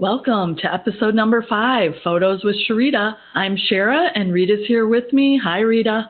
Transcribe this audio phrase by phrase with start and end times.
[0.00, 3.16] Welcome to episode number five, Photos with Sharita.
[3.34, 5.38] I'm Shara, and Rita's here with me.
[5.44, 6.08] Hi, Rita.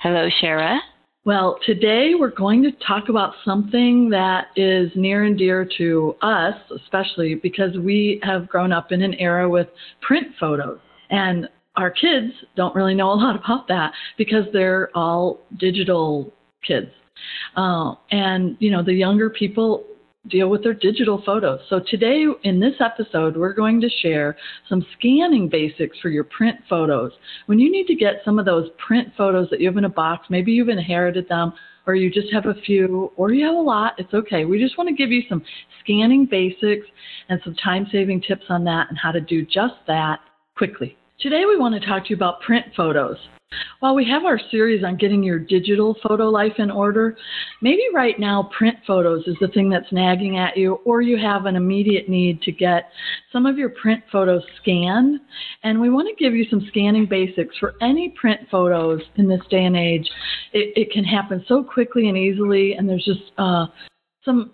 [0.00, 0.80] Hello, Shara.
[1.24, 6.56] Well, today we're going to talk about something that is near and dear to us,
[6.82, 9.68] especially because we have grown up in an era with
[10.02, 10.80] print photos.
[11.10, 16.34] And our kids don't really know a lot about that because they're all digital
[16.66, 16.90] kids.
[17.56, 19.84] Uh, and, you know, the younger people
[20.26, 21.60] deal with their digital photos.
[21.68, 24.36] So today in this episode, we're going to share
[24.68, 27.12] some scanning basics for your print photos.
[27.46, 29.88] When you need to get some of those print photos that you have in a
[29.88, 31.52] box, maybe you've inherited them
[31.86, 34.44] or you just have a few or you have a lot, it's okay.
[34.44, 35.42] We just want to give you some
[35.80, 36.86] scanning basics
[37.30, 40.18] and some time-saving tips on that and how to do just that
[40.56, 40.97] quickly.
[41.20, 43.16] Today we want to talk to you about print photos.
[43.80, 47.16] While we have our series on getting your digital photo life in order,
[47.60, 51.46] maybe right now print photos is the thing that's nagging at you, or you have
[51.46, 52.90] an immediate need to get
[53.32, 55.18] some of your print photos scanned.
[55.64, 59.42] And we want to give you some scanning basics for any print photos in this
[59.50, 60.08] day and age.
[60.52, 63.66] It, it can happen so quickly and easily, and there's just uh,
[64.24, 64.52] some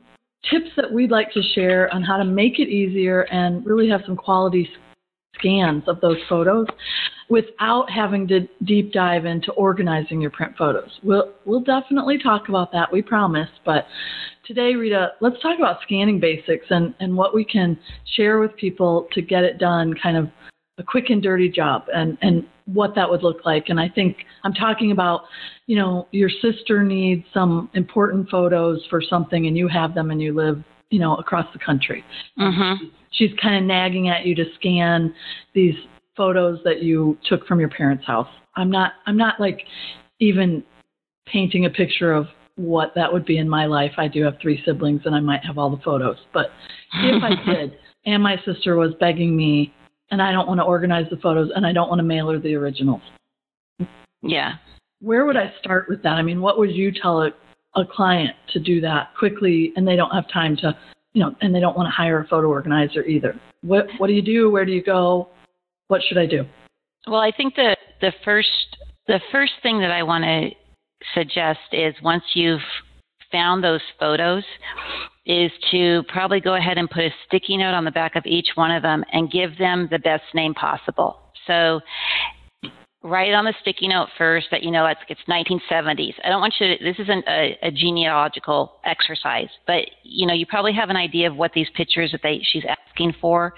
[0.50, 4.00] tips that we'd like to share on how to make it easier and really have
[4.06, 4.66] some quality
[5.38, 6.66] scans of those photos
[7.28, 10.90] without having to deep dive into organizing your print photos.
[11.02, 13.86] We'll we'll definitely talk about that, we promise, but
[14.46, 17.78] today Rita, let's talk about scanning basics and and what we can
[18.16, 20.28] share with people to get it done kind of
[20.78, 24.16] a quick and dirty job and and what that would look like and I think
[24.42, 25.22] I'm talking about
[25.66, 30.20] you know your sister needs some important photos for something and you have them and
[30.20, 32.04] you live you know across the country.
[32.38, 35.14] Mm-hmm she's kind of nagging at you to scan
[35.54, 35.74] these
[36.16, 38.28] photos that you took from your parents' house.
[38.56, 39.62] I'm not I'm not like
[40.20, 40.62] even
[41.26, 42.26] painting a picture of
[42.56, 43.92] what that would be in my life.
[43.96, 46.50] I do have three siblings and I might have all the photos, but
[46.94, 49.72] if I did and my sister was begging me
[50.10, 52.38] and I don't want to organize the photos and I don't want to mail her
[52.38, 53.00] the originals.
[54.22, 54.54] Yeah.
[55.00, 56.12] Where would I start with that?
[56.12, 57.30] I mean, what would you tell a,
[57.74, 60.76] a client to do that quickly and they don't have time to
[61.14, 63.40] you know, and they don't want to hire a photo organizer either.
[63.62, 64.50] What what do you do?
[64.50, 65.28] Where do you go?
[65.88, 66.44] What should I do?
[67.06, 68.76] Well, I think the the first
[69.06, 70.50] the first thing that I want to
[71.14, 72.60] suggest is once you've
[73.30, 74.44] found those photos
[75.26, 78.48] is to probably go ahead and put a sticky note on the back of each
[78.54, 81.18] one of them and give them the best name possible.
[81.46, 81.80] So
[83.04, 86.14] write it on the sticky note first that you know it's, it's 1970s.
[86.24, 90.46] I don't want you to, this isn't a, a, genealogical exercise, but you know, you
[90.46, 93.54] probably have an idea of what these pictures that they, she's asking for,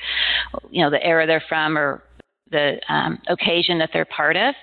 [0.71, 2.03] you know, the era they're from or
[2.51, 4.55] the um, occasion that they're part of.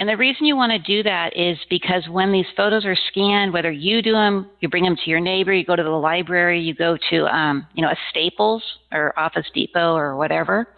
[0.00, 3.52] And the reason you want to do that is because when these photos are scanned,
[3.52, 6.60] whether you do them, you bring them to your neighbor, you go to the library,
[6.60, 10.68] you go to, um, you know, a Staples or Office Depot or whatever,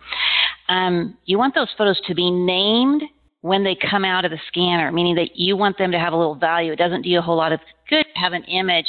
[0.68, 3.02] um, you want those photos to be named
[3.42, 6.16] when they come out of the scanner, meaning that you want them to have a
[6.16, 6.72] little value.
[6.72, 7.60] It doesn't do you a whole lot of
[7.90, 8.86] good to have an image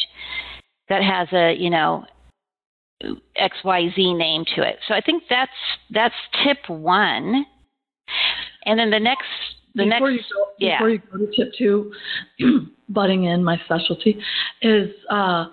[0.89, 2.05] that has a, you know,
[3.03, 4.77] XYZ name to it.
[4.87, 5.51] So I think that's
[5.89, 7.45] that's tip one.
[8.65, 9.25] And then the next
[9.75, 10.77] the before next you go, yeah.
[10.77, 11.91] before you go to tip two,
[12.89, 14.19] butting in my specialty
[14.61, 15.45] is uh,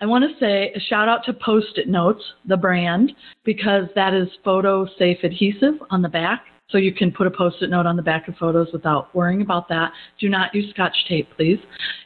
[0.00, 3.12] I want to say a shout out to Post-it Notes, the brand,
[3.44, 6.44] because that is photo safe adhesive on the back.
[6.70, 9.68] So you can put a post-it note on the back of photos without worrying about
[9.68, 9.92] that.
[10.20, 11.58] Do not use scotch tape, please.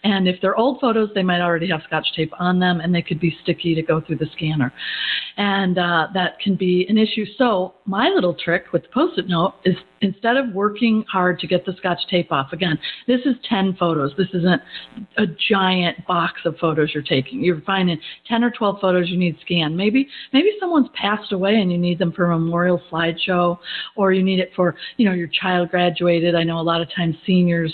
[0.05, 3.03] And if they're old photos, they might already have scotch tape on them and they
[3.03, 4.73] could be sticky to go through the scanner.
[5.37, 7.25] And uh, that can be an issue.
[7.37, 11.65] So my little trick with the post-it note is instead of working hard to get
[11.65, 14.13] the scotch tape off, again, this is 10 photos.
[14.17, 14.63] This isn't
[15.17, 17.43] a giant box of photos you're taking.
[17.43, 17.99] You're finding
[18.29, 19.77] 10 or 12 photos you need scanned.
[19.77, 23.59] Maybe, maybe someone's passed away and you need them for a memorial slideshow
[23.97, 26.35] or you need it for, you know, your child graduated.
[26.35, 27.73] I know a lot of times seniors,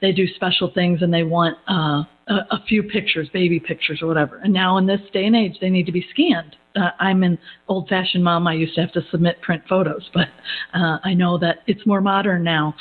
[0.00, 4.06] they do special things and they want uh, a, a few pictures, baby pictures or
[4.06, 4.38] whatever.
[4.38, 6.56] And now in this day and age, they need to be scanned.
[6.74, 7.38] Uh, I'm an
[7.68, 8.46] old fashioned mom.
[8.46, 10.28] I used to have to submit print photos, but
[10.74, 12.74] uh, I know that it's more modern now.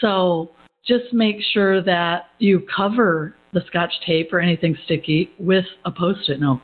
[0.00, 0.50] So
[0.86, 6.28] just make sure that you cover the scotch tape or anything sticky with a post
[6.28, 6.60] it note.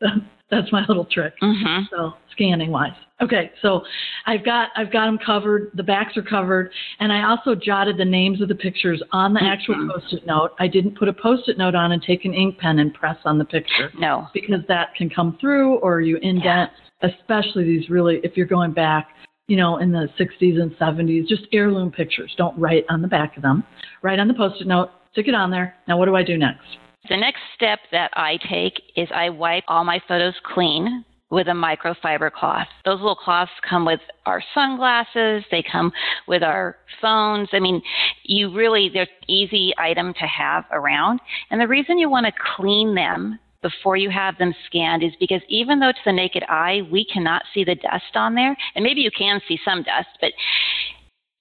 [0.54, 1.34] That's my little trick.
[1.42, 1.84] Mm-hmm.
[1.90, 2.92] So scanning wise.
[3.20, 3.82] Okay, so
[4.26, 5.70] I've got I've got them covered.
[5.74, 6.70] The backs are covered,
[7.00, 9.90] and I also jotted the names of the pictures on the actual Mhm.
[9.90, 10.52] post-it note.
[10.58, 13.38] I didn't put a post-it note on and take an ink pen and press on
[13.38, 14.28] the picture No.
[14.34, 16.70] because that can come through, or you indent.
[17.02, 19.08] Especially these really, if you're going back,
[19.46, 22.34] you know, in the 60s and 70s, just heirloom pictures.
[22.36, 23.62] Don't write on the back of them.
[24.02, 24.90] Write on the post-it note.
[25.12, 25.74] Stick it on there.
[25.86, 26.78] Now, what do I do next?
[27.08, 31.50] The next step that I take is I wipe all my photos clean with a
[31.50, 32.68] microfiber cloth.
[32.84, 35.92] Those little cloths come with our sunglasses, they come
[36.28, 37.48] with our phones.
[37.52, 37.82] I mean,
[38.22, 41.20] you really, they're easy item to have around.
[41.50, 45.40] And the reason you want to clean them before you have them scanned is because
[45.48, 49.00] even though to the naked eye, we cannot see the dust on there, and maybe
[49.00, 50.32] you can see some dust, but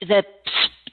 [0.01, 0.23] the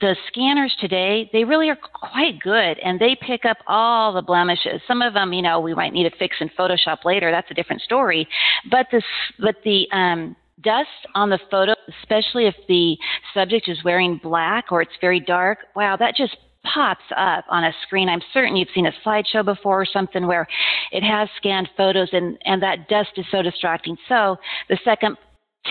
[0.01, 4.81] the scanners today, they really are quite good and they pick up all the blemishes.
[4.87, 7.31] Some of them, you know, we might need to fix in Photoshop later.
[7.31, 8.27] That's a different story.
[8.69, 9.03] But this,
[9.39, 12.97] but the, um, dust on the photo, especially if the
[13.33, 17.73] subject is wearing black or it's very dark, wow, that just pops up on a
[17.83, 18.09] screen.
[18.09, 20.47] I'm certain you've seen a slideshow before or something where
[20.91, 23.97] it has scanned photos and, and that dust is so distracting.
[24.07, 24.37] So
[24.69, 25.17] the second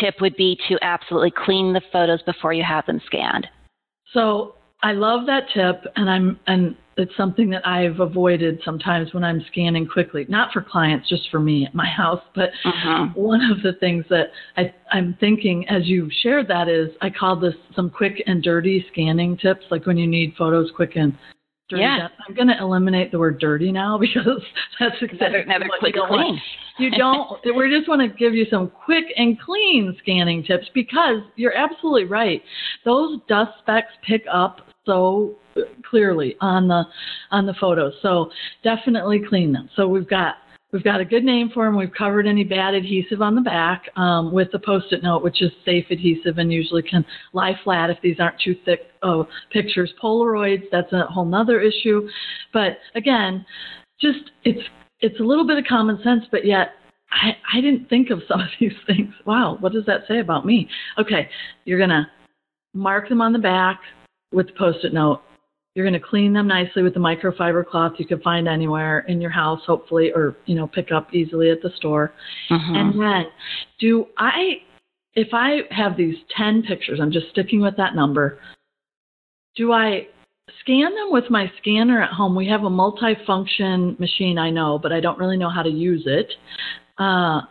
[0.01, 3.47] tip would be to absolutely clean the photos before you have them scanned.
[4.13, 9.25] So I love that tip, and I'm and it's something that I've avoided sometimes when
[9.25, 12.23] I'm scanning quickly, not for clients, just for me at my house.
[12.35, 13.09] But uh-huh.
[13.15, 17.37] one of the things that I, I'm thinking as you shared that is I call
[17.37, 21.17] this some quick and dirty scanning tips, like when you need photos quick and
[21.71, 21.83] dirty.
[21.83, 22.09] Yeah.
[22.29, 24.43] I'm going to eliminate the word dirty now because
[24.79, 26.21] that's exactly never, never what quick you don't clean.
[26.21, 26.41] want.
[26.79, 27.57] You don't.
[27.57, 32.05] we just want to give you some quick and clean scanning tips because you're absolutely
[32.05, 32.43] right.
[32.85, 35.37] Those dust specks pick up so
[35.89, 36.85] clearly on the
[37.31, 37.95] on the photos.
[38.03, 38.31] So
[38.63, 39.69] definitely clean them.
[39.77, 40.37] So we've got
[40.73, 41.77] We've got a good name for them.
[41.77, 45.51] We've covered any bad adhesive on the back um, with the post-it note, which is
[45.65, 49.93] safe adhesive and usually can lie flat if these aren't too thick oh, pictures.
[50.03, 52.09] Polaroids, that's a whole nother issue.
[52.53, 53.45] But again,
[54.01, 54.63] just it's
[55.01, 56.73] it's a little bit of common sense, but yet
[57.11, 59.13] I, I didn't think of some of these things.
[59.27, 60.69] Wow, what does that say about me?
[60.99, 61.29] Okay,
[61.65, 62.09] you're gonna
[62.75, 63.81] mark them on the back
[64.33, 65.21] with the post-it note
[65.75, 69.21] you're going to clean them nicely with the microfiber cloth you can find anywhere in
[69.21, 72.13] your house, hopefully, or you know, pick up easily at the store.
[72.51, 72.75] Mm-hmm.
[72.75, 73.27] And then,
[73.79, 74.63] do I,
[75.15, 78.41] if I have these 10 pictures, I'm just sticking with that number.
[79.55, 80.09] Do I
[80.61, 82.35] scan them with my scanner at home?
[82.35, 86.03] We have a multifunction machine, I know, but I don't really know how to use
[86.07, 86.33] it.
[86.99, 87.43] Uh,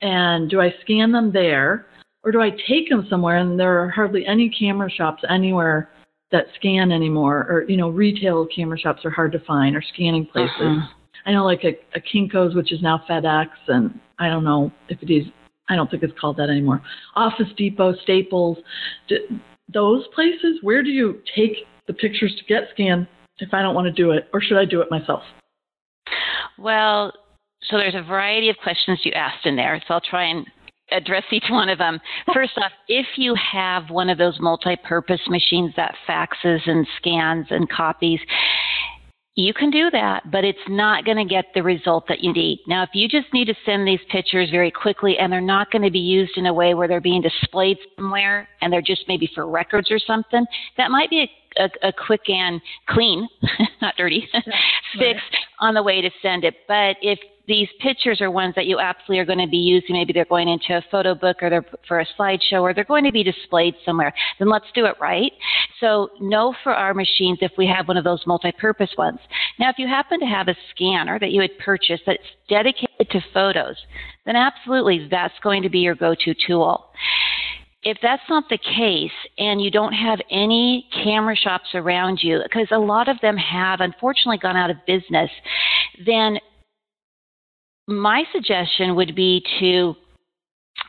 [0.00, 1.86] and do I scan them there,
[2.24, 3.36] or do I take them somewhere?
[3.36, 5.90] And there are hardly any camera shops anywhere
[6.32, 10.26] that scan anymore, or you know, retail camera shops are hard to find, or scanning
[10.26, 10.50] places.
[10.60, 10.86] Uh-huh.
[11.24, 15.02] I know like a, a Kinko's, which is now FedEx, and I don't know if
[15.02, 15.26] it is.
[15.68, 16.82] I don't think it's called that anymore.
[17.14, 18.58] Office Depot, Staples,
[19.08, 19.40] d-
[19.72, 20.58] those places.
[20.62, 21.52] Where do you take
[21.86, 23.06] the pictures to get scanned
[23.38, 25.22] if I don't want to do it, or should I do it myself?
[26.58, 27.12] Well,
[27.64, 30.46] so there's a variety of questions you asked in there, so I'll try and
[30.94, 32.00] address each one of them.
[32.32, 37.68] First off, if you have one of those multi-purpose machines that faxes and scans and
[37.68, 38.20] copies,
[39.34, 42.60] you can do that, but it's not going to get the result that you need.
[42.66, 45.82] Now, if you just need to send these pictures very quickly and they're not going
[45.82, 49.30] to be used in a way where they're being displayed somewhere and they're just maybe
[49.34, 50.44] for records or something,
[50.76, 52.60] that might be a, a, a quick and
[52.90, 53.26] clean,
[53.80, 54.28] not dirty,
[54.98, 55.20] fix.
[55.62, 56.54] On the way to send it.
[56.66, 57.18] But if
[57.48, 59.96] these pictures are ones that you absolutely are going to be using.
[59.96, 63.04] Maybe they're going into a photo book or they're for a slideshow or they're going
[63.04, 64.12] to be displayed somewhere.
[64.38, 65.32] Then let's do it right.
[65.80, 69.18] So know for our machines if we have one of those multi-purpose ones.
[69.58, 73.20] Now, if you happen to have a scanner that you had purchased that's dedicated to
[73.34, 73.76] photos,
[74.24, 76.90] then absolutely that's going to be your go-to tool.
[77.82, 82.68] If that's not the case and you don't have any camera shops around you, because
[82.70, 85.30] a lot of them have unfortunately gone out of business,
[86.04, 86.38] then
[87.88, 89.96] my suggestion would be to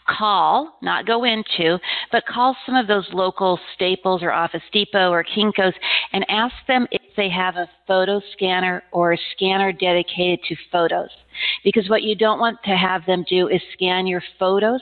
[0.07, 1.79] call, not go into,
[2.11, 5.73] but call some of those local Staples or Office Depot or Kinko's
[6.11, 11.09] and ask them if they have a photo scanner or a scanner dedicated to photos.
[11.63, 14.81] Because what you don't want to have them do is scan your photos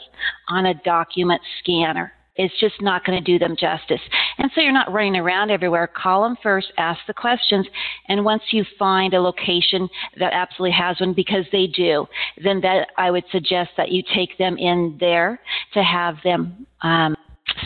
[0.50, 2.14] on a document scanner.
[2.36, 4.02] It's just not going to do them justice.
[4.38, 5.88] And so you're not running around everywhere.
[5.88, 7.68] Call them first, ask the questions,
[8.08, 12.08] and once you find a location that absolutely has one, because they do,
[12.44, 15.40] then that I would suggest that you take them in there
[15.74, 17.16] to have them um,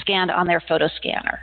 [0.02, 1.42] scanned on their photo scanner.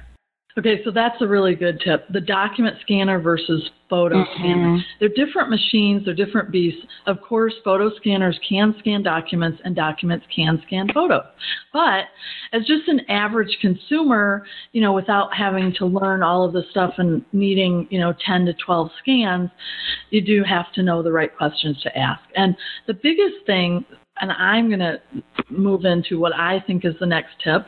[0.59, 2.06] Okay, so that's a really good tip.
[2.12, 4.42] The document scanner versus photo mm-hmm.
[4.42, 4.85] scanner.
[5.00, 6.80] They're different machines, they're different beasts.
[7.06, 11.25] Of course, photo scanners can scan documents and documents can scan photos.
[11.73, 12.04] But
[12.52, 16.94] as just an average consumer, you know, without having to learn all of the stuff
[16.99, 19.49] and needing, you know, 10 to 12 scans,
[20.11, 22.23] you do have to know the right questions to ask.
[22.37, 22.54] And
[22.87, 23.87] the biggest thing,
[24.21, 25.00] and I'm going to
[25.49, 27.66] move into what I think is the next tip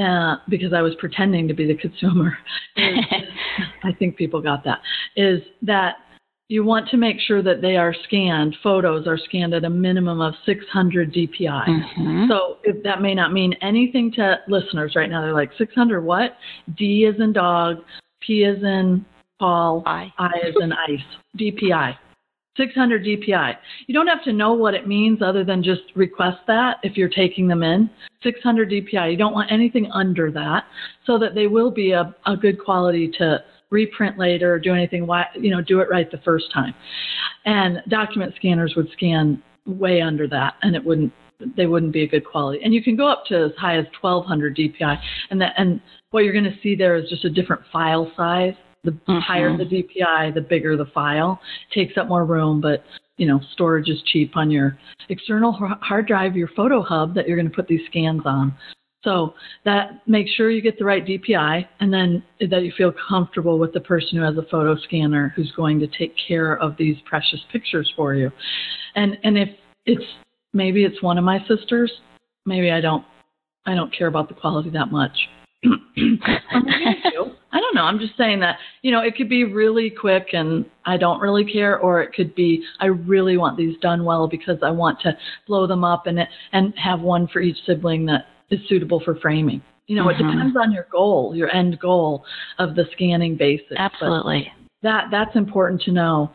[0.00, 2.36] uh, because I was pretending to be the consumer.
[2.76, 4.80] I think people got that.
[5.16, 5.96] Is that
[6.48, 10.20] you want to make sure that they are scanned, photos are scanned at a minimum
[10.20, 11.66] of 600 DPI.
[11.68, 12.24] Mm-hmm.
[12.28, 15.22] So if that may not mean anything to listeners right now.
[15.22, 16.36] They're like, 600 what?
[16.76, 17.76] D is in dog,
[18.20, 19.04] P is in
[19.38, 20.12] Paul, I.
[20.18, 21.00] I is in ice.
[21.38, 21.96] DPI.
[22.60, 23.56] 600 DPI.
[23.86, 27.08] You don't have to know what it means other than just request that if you're
[27.08, 27.88] taking them in.
[28.22, 29.10] 600 DPI.
[29.10, 30.64] You don't want anything under that
[31.06, 35.08] so that they will be a, a good quality to reprint later or do anything,
[35.40, 36.74] you know, do it right the first time.
[37.46, 41.12] And document scanners would scan way under that and it wouldn't
[41.56, 42.62] they wouldn't be a good quality.
[42.62, 44.98] And you can go up to as high as 1200 DPI
[45.30, 48.52] and that and what you're going to see there is just a different file size.
[48.84, 49.18] The mm-hmm.
[49.18, 51.40] higher the DPI, the bigger the file.
[51.72, 52.84] Takes up more room, but
[53.16, 54.78] you know, storage is cheap on your
[55.10, 58.54] external hard drive, your photo hub that you're going to put these scans on.
[59.02, 59.34] So
[59.64, 63.72] that make sure you get the right DPI and then that you feel comfortable with
[63.72, 67.40] the person who has a photo scanner who's going to take care of these precious
[67.50, 68.30] pictures for you.
[68.94, 69.48] And and if
[69.86, 70.04] it's
[70.52, 71.90] maybe it's one of my sisters,
[72.44, 73.04] maybe I don't
[73.66, 75.16] I don't care about the quality that much.
[75.64, 77.82] I don't know.
[77.82, 81.50] I'm just saying that, you know, it could be really quick and I don't really
[81.50, 85.16] care, or it could be I really want these done well because I want to
[85.48, 86.20] blow them up and
[86.52, 89.62] and have one for each sibling that is suitable for framing.
[89.86, 90.24] You know, mm-hmm.
[90.24, 92.24] it depends on your goal, your end goal
[92.58, 93.74] of the scanning basics.
[93.76, 94.52] Absolutely.
[94.82, 96.30] that that's important to know.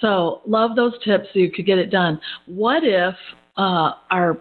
[0.00, 2.20] So love those tips so you could get it done.
[2.46, 3.14] What if
[3.56, 4.38] uh, our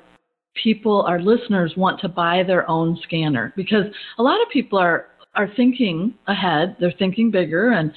[0.62, 3.54] people, our listeners, want to buy their own scanner?
[3.56, 3.86] Because
[4.18, 5.08] a lot of people are
[5.40, 6.76] are thinking ahead.
[6.82, 7.94] They're thinking bigger and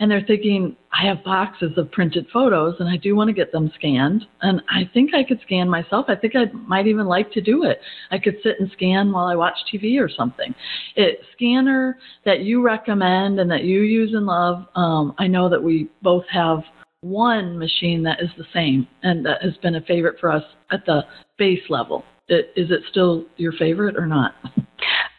[0.00, 3.52] and they're thinking, I have boxes of printed photos and I do want to get
[3.52, 4.24] them scanned.
[4.42, 6.06] And I think I could scan myself.
[6.08, 7.80] I think I might even like to do it.
[8.12, 10.54] I could sit and scan while I watch TV or something.
[10.94, 14.66] It scanner that you recommend and that you use and love.
[14.76, 16.60] Um, I know that we both have
[17.00, 20.86] one machine that is the same and that has been a favorite for us at
[20.86, 21.02] the
[21.38, 22.04] base level.
[22.28, 24.36] It, is it still your favorite or not?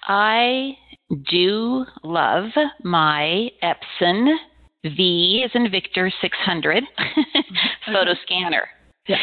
[0.07, 0.77] I
[1.29, 2.49] do love
[2.83, 4.35] my Epson
[4.83, 6.83] V is in Victor 600
[7.85, 8.67] photo scanner.
[9.07, 9.17] Yeah.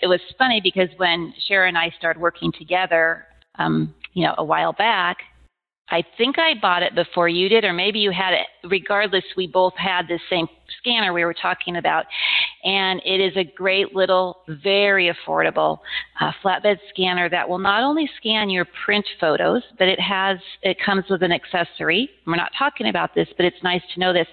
[0.00, 3.26] It was funny because when Sharon and I started working together,
[3.58, 5.18] um, you know, a while back,
[5.90, 8.46] I think I bought it before you did, or maybe you had it.
[8.68, 10.46] Regardless, we both had the same
[10.78, 12.06] scanner we were talking about.
[12.64, 15.78] And it is a great little, very affordable
[16.20, 20.78] uh, flatbed scanner that will not only scan your print photos, but it has, it
[20.84, 22.08] comes with an accessory.
[22.26, 24.28] We're not talking about this, but it's nice to know this.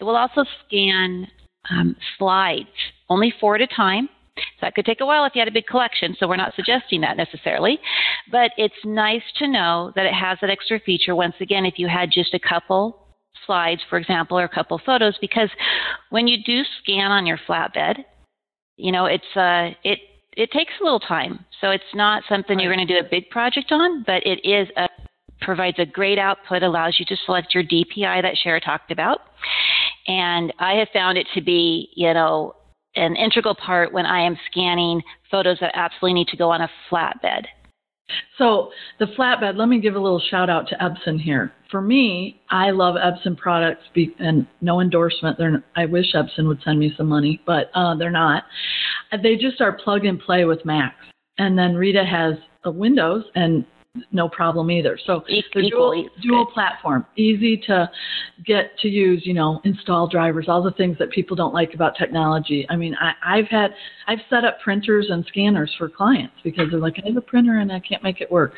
[0.00, 1.26] It will also scan
[1.70, 2.68] um, slides,
[3.08, 4.08] only four at a time.
[4.36, 6.54] So that could take a while if you had a big collection, so we're not
[6.54, 7.78] suggesting that necessarily.
[8.30, 11.14] But it's nice to know that it has that extra feature.
[11.14, 12.98] Once again, if you had just a couple
[13.46, 15.50] slides, for example, or a couple photos, because
[16.10, 18.04] when you do scan on your flatbed,
[18.76, 19.98] you know, it's uh, it
[20.34, 21.44] it takes a little time.
[21.60, 24.68] So it's not something you're going to do a big project on, but it is
[24.76, 24.88] a
[25.42, 29.20] provides a great output, allows you to select your DPI that Cher talked about.
[30.06, 32.54] And I have found it to be, you know,
[32.96, 36.70] an integral part when I am scanning photos that absolutely need to go on a
[36.90, 37.44] flatbed.
[38.36, 41.52] So the flatbed, let me give a little shout out to Epson here.
[41.70, 43.84] For me, I love Epson products
[44.18, 45.38] and no endorsement.
[45.38, 48.44] They're, I wish Epson would send me some money, but uh, they're not.
[49.22, 50.96] They just are plug and play with Macs.
[51.38, 52.34] And then Rita has
[52.64, 53.64] a Windows and
[54.10, 54.98] no problem either.
[55.04, 57.90] So the dual, dual platform, easy to
[58.46, 61.94] get to use, you know, install drivers, all the things that people don't like about
[61.98, 62.66] technology.
[62.70, 63.72] I mean, I, I've had,
[64.08, 67.58] I've set up printers and scanners for clients because they're like, I have a printer
[67.58, 68.54] and I can't make it work.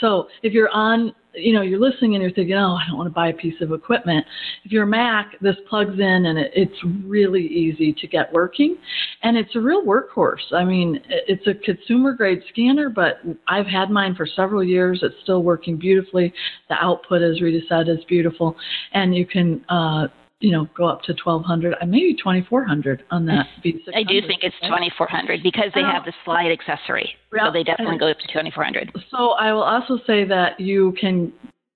[0.00, 3.08] So if you're on you know, you're listening and you're thinking, oh, I don't want
[3.08, 4.24] to buy a piece of equipment.
[4.64, 8.76] If you're a Mac, this plugs in and it, it's really easy to get working.
[9.22, 10.52] And it's a real workhorse.
[10.52, 15.00] I mean, it's a consumer grade scanner, but I've had mine for several years.
[15.02, 16.32] It's still working beautifully.
[16.68, 18.56] The output, as Rita said, is beautiful.
[18.92, 20.08] And you can, uh,
[20.40, 23.94] you know, go up to 1200, uh, maybe 2400 on that V600.
[23.94, 27.14] I do think it's 2400 because they have the slide accessory.
[27.32, 28.92] so they definitely go up to 2400.
[29.10, 31.32] So I will also say that you can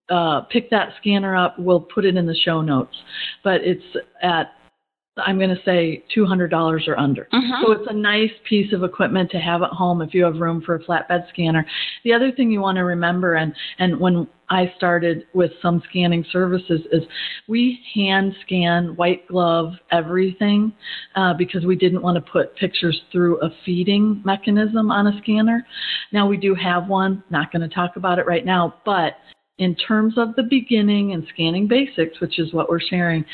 [0.08, 1.58] uh, pick that scanner up.
[1.58, 2.96] We'll put it in the show notes,
[3.42, 3.82] but it's
[4.22, 4.52] at
[5.18, 7.28] I'm going to say $200 or under.
[7.32, 7.64] Mm-hmm.
[7.64, 10.62] So it's a nice piece of equipment to have at home if you have room
[10.62, 11.66] for a flatbed scanner.
[12.04, 16.24] The other thing you want to remember, and, and when I started with some scanning
[16.32, 17.02] services, is
[17.46, 20.72] we hand scan, white glove everything
[21.14, 25.66] uh, because we didn't want to put pictures through a feeding mechanism on a scanner.
[26.12, 29.16] Now we do have one, not going to talk about it right now, but
[29.58, 33.24] in terms of the beginning and scanning basics, which is what we're sharing,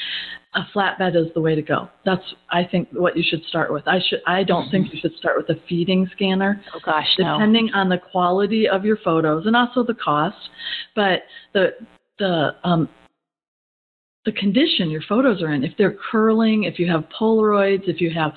[0.54, 1.88] a flatbed is the way to go.
[2.04, 3.86] That's I think what you should start with.
[3.86, 6.62] I should I don't think you should start with a feeding scanner.
[6.74, 7.80] Oh gosh, depending no.
[7.80, 10.36] on the quality of your photos and also the cost.
[10.94, 11.72] But the
[12.18, 12.88] the um,
[14.28, 15.64] the condition your photos are in.
[15.64, 18.32] If they're curling, if you have Polaroids, if you have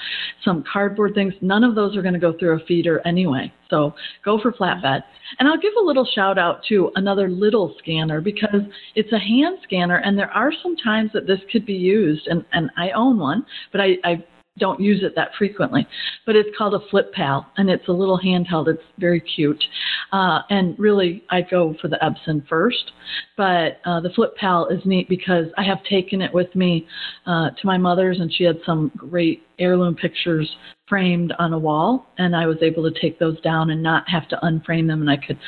[0.46, 3.52] some cardboard things, none of those are going to go through a feeder anyway.
[3.70, 3.94] So
[4.24, 5.04] go for flatbed.
[5.38, 8.62] And I'll give a little shout out to another little scanner because
[8.96, 12.46] it's a hand scanner and there are some times that this could be used and,
[12.54, 14.24] and I own one, but I, I
[14.60, 15.88] don't use it that frequently.
[16.26, 18.68] But it's called a Flip Pal, and it's a little handheld.
[18.68, 19.64] It's very cute.
[20.12, 22.92] Uh, and really, I go for the Epson first.
[23.38, 26.88] But uh, the Flip Pal is neat because I have taken it with me
[27.26, 30.50] uh, to my mother's, and she had some great heirloom pictures
[30.88, 34.28] framed on a wall, and I was able to take those down and not have
[34.30, 35.40] to unframe them, and I could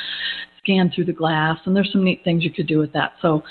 [0.60, 1.60] scan through the glass.
[1.66, 3.14] And there's some neat things you could do with that.
[3.22, 3.44] So,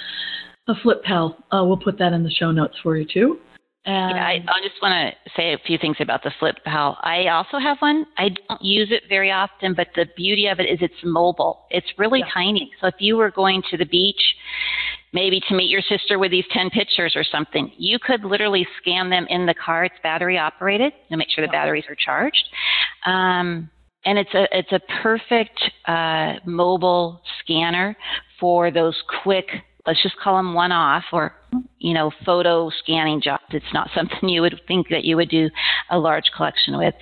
[0.66, 3.38] the Flip Pal, uh, we'll put that in the show notes for you too.
[3.84, 6.96] Yeah, I, I just want to say a few things about the flip pal.
[7.02, 8.06] I also have one.
[8.16, 11.66] I don't use it very often, but the beauty of it is it's mobile.
[11.70, 12.32] It's really yeah.
[12.32, 12.70] tiny.
[12.80, 14.36] So if you were going to the beach,
[15.12, 19.10] maybe to meet your sister with these 10 pictures or something, you could literally scan
[19.10, 19.84] them in the car.
[19.84, 21.60] It's battery operated to make sure the yeah.
[21.60, 22.44] batteries are charged.
[23.04, 23.68] Um,
[24.04, 27.96] and it's a it's a perfect uh, mobile scanner
[28.38, 29.46] for those quick
[29.86, 31.34] let's just call them one off or
[31.78, 35.50] you know photo scanning jobs it's not something you would think that you would do
[35.90, 36.94] a large collection with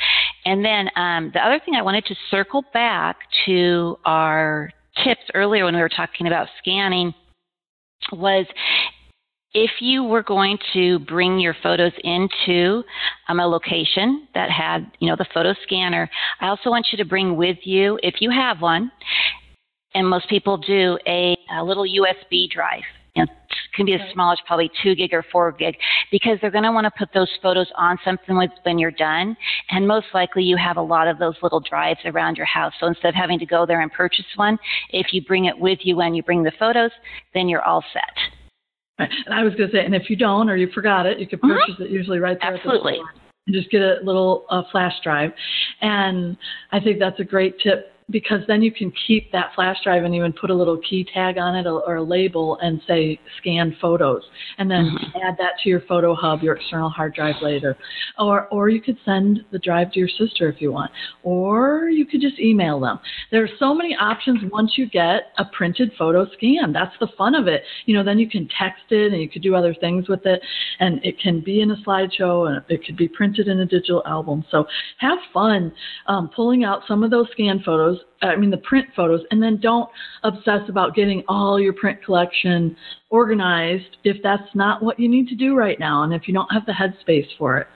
[0.45, 4.71] and then um, the other thing i wanted to circle back to our
[5.05, 7.15] tips earlier when we were talking about scanning
[8.13, 8.47] was
[9.53, 12.83] if you were going to bring your photos into
[13.29, 16.09] um, a location that had, you know, the photo scanner,
[16.41, 18.93] I also want you to bring with you, if you have one,
[19.95, 22.83] and most people do a, a little USB drive.
[23.71, 25.77] You know, it can be as small as probably two gig or four gig
[26.11, 29.37] because they're going to want to put those photos on something with, when you're done.
[29.71, 32.73] And most likely you have a lot of those little drives around your house.
[32.81, 34.59] So instead of having to go there and purchase one,
[34.91, 36.91] if you bring it with you when you bring the photos,
[37.35, 38.33] then you're all set.
[38.99, 39.11] Right.
[39.27, 41.27] And I was going to say, and if you don't or you forgot it, you
[41.27, 41.53] can mm-hmm.
[41.53, 41.85] purchase mm-hmm.
[41.85, 42.55] it usually right there.
[42.55, 42.99] Absolutely.
[43.47, 45.33] and just get a little uh, flash drive.
[45.81, 46.37] And
[46.73, 50.15] I think that's a great tip because then you can keep that flash drive and
[50.15, 54.23] even put a little key tag on it or, a label and say scan photos
[54.59, 55.19] and then mm-hmm.
[55.27, 57.77] add that to your photo hub your external hard drive later.
[58.19, 60.91] Or or you could send the drive to your sister if you want
[61.23, 62.99] or you could just email them.
[63.31, 66.73] There are so many options once you get a printed photo scan.
[66.73, 67.63] That's the fun of it.
[67.87, 70.41] You know then you can text it and you could do other things with it
[70.79, 74.03] and it can be in a slideshow and it could be printed in a digital
[74.07, 74.45] album.
[74.51, 74.67] So
[74.99, 75.73] have fun
[76.07, 79.59] um, pulling out some of those scanned photos I mean, the print photos, and then
[79.61, 79.89] don't
[80.23, 82.77] obsess about getting all your print collection
[83.09, 86.53] organized if that's not what you need to do right now and if you don't
[86.53, 87.67] have the headspace for it.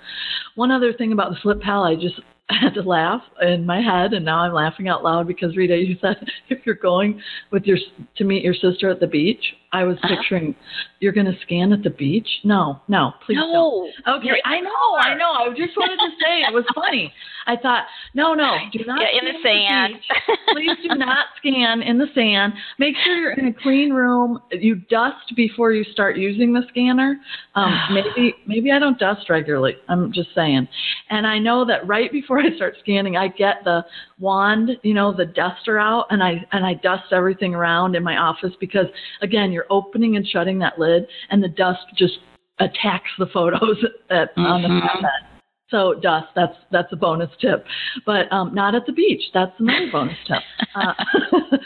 [0.54, 4.12] One other thing about the flip pal, I just had to laugh in my head,
[4.12, 6.16] and now I'm laughing out loud because Rita, you said
[6.48, 7.78] if you're going with your
[8.16, 9.42] to meet your sister at the beach,
[9.74, 10.16] I was uh-huh.
[10.16, 10.54] picturing
[11.00, 12.28] you're going to scan at the beach.
[12.44, 13.90] No, no, please no.
[14.06, 14.18] don't.
[14.18, 15.32] Okay, I know, I know.
[15.32, 17.12] I just wanted to say it was funny.
[17.46, 17.84] I thought,
[18.14, 19.94] no, no, do not yeah, in the sand.
[20.26, 22.54] The please do not scan in the sand.
[22.78, 24.40] Make sure you're in a clean room.
[24.50, 27.16] You dust before you start using the scanner.
[27.54, 29.76] Um, maybe maybe I don't dust regularly.
[29.88, 30.68] I'm just saying.
[31.10, 33.84] And I know that right before I start scanning, I get the
[34.18, 38.16] wand, you know, the duster out, and I and I dust everything around in my
[38.16, 38.87] office because
[39.20, 42.18] again, you're opening and shutting that lid, and the dust just
[42.61, 44.42] attacks the photos at, mm-hmm.
[44.42, 45.34] on the mm-hmm.
[45.70, 47.64] So dust, that's that's a bonus tip,
[48.05, 49.22] but um, not at the beach.
[49.33, 50.42] That's another bonus tip.
[50.74, 50.92] Uh,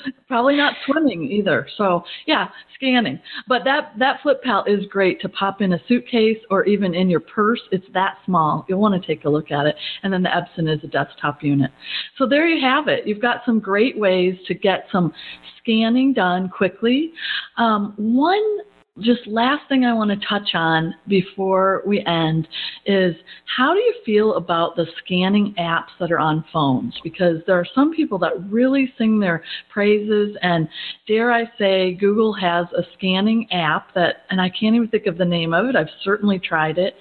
[0.29, 1.67] probably not swimming either.
[1.77, 3.19] So yeah, scanning.
[3.49, 7.11] But that that flip pal is great to pop in a suitcase or even in
[7.11, 7.61] your purse.
[7.73, 8.65] It's that small.
[8.69, 9.75] You'll want to take a look at it.
[10.05, 11.73] And then the Epson is a desktop unit.
[12.19, 13.05] So there you have it.
[13.05, 15.13] You've got some great ways to get some
[15.61, 17.13] scanning done quickly.
[17.57, 18.59] Um, one
[19.01, 22.49] just last thing I want to touch on before we end
[22.87, 23.15] is
[23.57, 26.95] how do you feel about the scanning apps that are on phones?
[27.03, 30.69] Because there are some people that really sing their praises, and
[31.07, 35.19] dare I say, Google has a scanning app that, and I can't even think of
[35.19, 35.77] the name of it.
[35.77, 36.95] I've certainly tried it.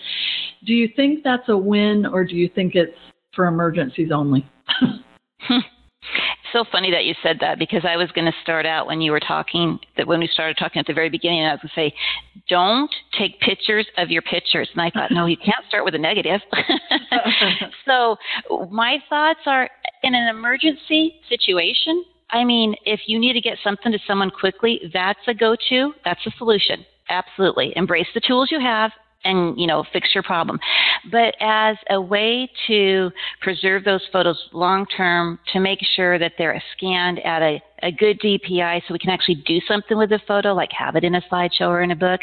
[0.65, 2.97] Do you think that's a win, or do you think it's
[3.33, 4.47] for emergencies only?
[6.53, 9.11] so funny that you said that because I was going to start out when you
[9.11, 11.91] were talking that when we started talking at the very beginning, I was going to
[11.91, 11.95] say,
[12.49, 14.69] don't take pictures of your pictures.
[14.73, 16.41] And I thought, no, you can't start with a negative.
[17.85, 18.17] so
[18.69, 19.69] my thoughts are
[20.03, 22.03] in an emergency situation.
[22.31, 25.93] I mean, if you need to get something to someone quickly, that's a go-to.
[26.03, 26.85] That's a solution.
[27.09, 27.73] Absolutely.
[27.75, 28.91] Embrace the tools you have
[29.23, 30.59] and you know fix your problem.
[31.11, 36.61] But as a way to preserve those photos long term to make sure that they're
[36.75, 40.53] scanned at a, a good dpi so we can actually do something with the photo
[40.53, 42.21] like have it in a slideshow or in a book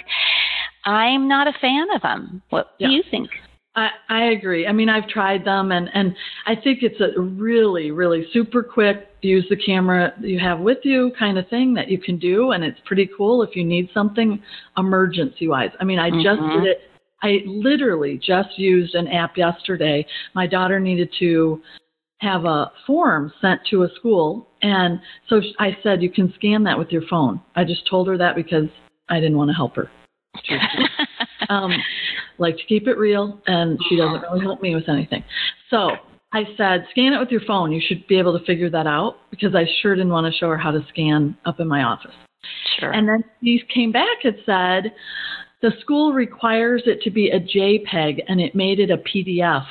[0.85, 2.88] i'm not a fan of them what yeah.
[2.88, 3.30] do you think
[3.76, 4.66] I, I agree.
[4.66, 6.14] I mean, I've tried them, and and
[6.46, 11.12] I think it's a really, really super quick use the camera you have with you
[11.18, 14.40] kind of thing that you can do, and it's pretty cool if you need something
[14.76, 15.70] emergency wise.
[15.80, 16.22] I mean, I mm-hmm.
[16.22, 16.78] just did it.
[17.22, 20.06] I literally just used an app yesterday.
[20.34, 21.60] My daughter needed to
[22.18, 26.78] have a form sent to a school, and so I said you can scan that
[26.78, 27.40] with your phone.
[27.56, 28.68] I just told her that because
[29.08, 29.90] I didn't want to help her.
[31.48, 31.72] um,
[32.38, 35.24] like to keep it real, and she doesn't really help me with anything.
[35.70, 35.90] So
[36.32, 37.72] I said, scan it with your phone.
[37.72, 40.48] You should be able to figure that out because I sure didn't want to show
[40.48, 42.14] her how to scan up in my office.
[42.78, 42.90] Sure.
[42.92, 44.92] And then she came back and said,
[45.62, 49.64] the school requires it to be a JPEG and it made it a PDF.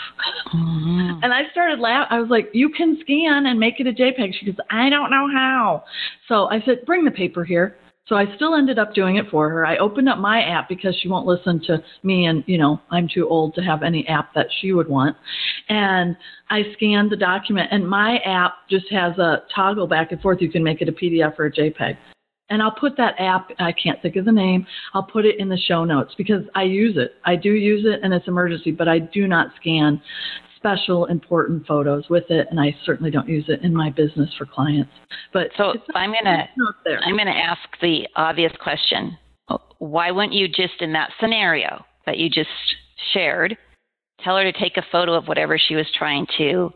[0.55, 1.19] Mm-hmm.
[1.21, 2.07] And I started laughing.
[2.09, 4.33] I was like, you can scan and make it a JPEG.
[4.39, 5.83] She goes, I don't know how.
[6.27, 7.77] So I said, bring the paper here.
[8.07, 9.65] So I still ended up doing it for her.
[9.65, 13.07] I opened up my app because she won't listen to me and, you know, I'm
[13.07, 15.15] too old to have any app that she would want.
[15.69, 16.17] And
[16.49, 20.41] I scanned the document and my app just has a toggle back and forth.
[20.41, 21.97] You can make it a PDF or a JPEG.
[22.49, 25.47] And I'll put that app, I can't think of the name, I'll put it in
[25.47, 27.13] the show notes because I use it.
[27.23, 30.01] I do use it and it's emergency, but I do not scan
[30.63, 34.45] special important photos with it, and I certainly don't use it in my business for
[34.45, 34.91] clients.
[35.33, 36.47] But so I'm gonna
[37.05, 39.17] I'm gonna ask the obvious question:
[39.79, 42.49] Why wouldn't you just in that scenario that you just
[43.11, 43.57] shared,
[44.23, 46.71] tell her to take a photo of whatever she was trying to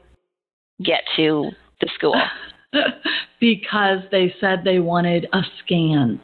[0.83, 2.21] get to the school?
[3.39, 6.19] because they said they wanted a scan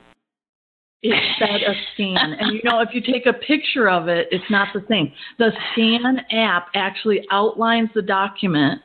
[1.04, 2.34] it said a scan.
[2.40, 5.12] And you know, if you take a picture of it, it's not the same.
[5.38, 8.82] The scan app actually outlines the document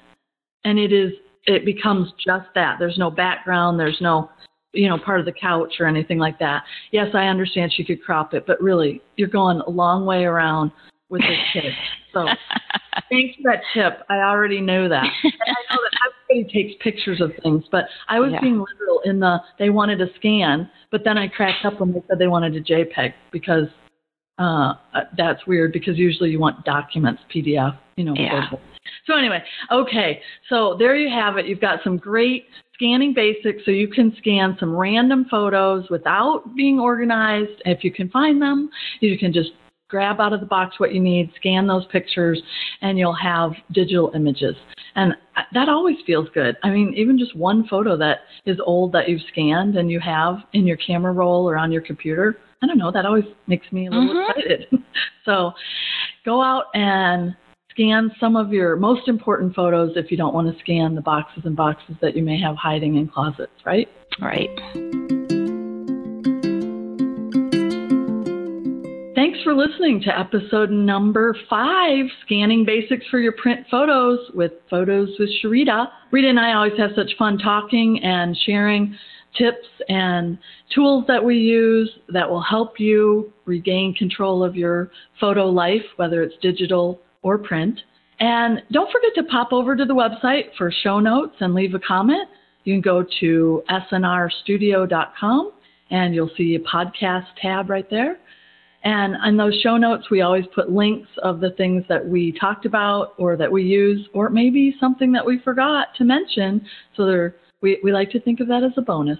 [0.64, 1.12] and it is
[1.46, 2.76] it becomes just that.
[2.78, 4.30] There's no background, there's no
[4.74, 6.62] you know, part of the couch or anything like that.
[6.92, 10.70] Yes, I understand she could crop it, but really you're going a long way around
[11.08, 11.72] with this kid.
[12.12, 12.26] So
[13.10, 14.04] thanks for that tip.
[14.10, 15.04] I already know that.
[15.04, 15.98] And I know that
[16.30, 18.40] everybody takes pictures of things, but I was yeah.
[18.40, 22.02] being literal in the they wanted a scan, but then I cracked up when they
[22.08, 23.68] said they wanted a JPEG because
[24.38, 24.74] uh,
[25.16, 28.14] that's weird because usually you want documents, PDF, you know.
[28.16, 28.50] Yeah.
[29.06, 31.46] So anyway, okay, so there you have it.
[31.46, 36.78] You've got some great scanning basics so you can scan some random photos without being
[36.78, 37.60] organized.
[37.64, 39.50] If you can find them, you can just
[39.88, 42.40] grab out of the box what you need, scan those pictures,
[42.82, 44.54] and you'll have digital images.
[44.94, 45.14] And
[45.52, 46.56] that always feels good.
[46.62, 50.38] I mean, even just one photo that is old that you've scanned and you have
[50.52, 53.86] in your camera roll or on your computer, I don't know, that always makes me
[53.86, 54.40] a little mm-hmm.
[54.40, 54.84] excited.
[55.24, 55.52] so
[56.24, 57.36] go out and
[57.70, 61.44] scan some of your most important photos if you don't want to scan the boxes
[61.44, 63.88] and boxes that you may have hiding in closets, right?
[64.20, 65.37] Right.
[69.28, 75.10] Thanks for listening to episode number five, Scanning Basics for Your Print Photos with Photos
[75.18, 75.88] with Sharita.
[76.10, 78.96] Rita and I always have such fun talking and sharing
[79.36, 80.38] tips and
[80.74, 86.22] tools that we use that will help you regain control of your photo life, whether
[86.22, 87.78] it's digital or print.
[88.20, 91.80] And don't forget to pop over to the website for show notes and leave a
[91.80, 92.30] comment.
[92.64, 93.62] You can go to
[93.92, 95.52] snrstudio.com
[95.90, 98.16] and you'll see a podcast tab right there.
[98.88, 102.64] And in those show notes, we always put links of the things that we talked
[102.64, 106.64] about or that we use, or maybe something that we forgot to mention.
[106.96, 109.18] So we, we like to think of that as a bonus.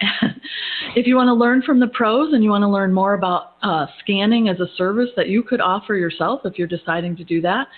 [0.96, 3.52] if you want to learn from the pros and you want to learn more about
[3.62, 7.40] uh, scanning as a service that you could offer yourself if you're deciding to do
[7.40, 7.68] that,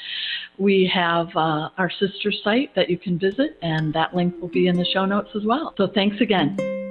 [0.57, 4.68] we have uh, our sister site that you can visit, and that link will be
[4.68, 5.75] in the show notes as well.
[5.77, 6.86] So thanks again.